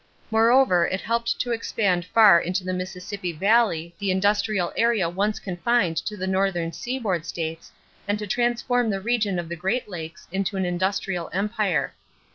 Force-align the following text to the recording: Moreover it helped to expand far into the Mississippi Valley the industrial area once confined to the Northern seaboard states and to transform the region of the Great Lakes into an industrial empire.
Moreover 0.31 0.87
it 0.87 0.99
helped 1.01 1.39
to 1.41 1.51
expand 1.51 2.05
far 2.05 2.41
into 2.41 2.63
the 2.63 2.73
Mississippi 2.73 3.31
Valley 3.31 3.93
the 3.99 4.09
industrial 4.09 4.73
area 4.75 5.07
once 5.07 5.37
confined 5.39 5.95
to 5.97 6.17
the 6.17 6.25
Northern 6.25 6.71
seaboard 6.71 7.23
states 7.23 7.71
and 8.07 8.17
to 8.17 8.25
transform 8.25 8.89
the 8.89 8.99
region 8.99 9.37
of 9.37 9.47
the 9.47 9.55
Great 9.55 9.87
Lakes 9.87 10.27
into 10.31 10.57
an 10.57 10.65
industrial 10.65 11.29
empire. 11.33 11.93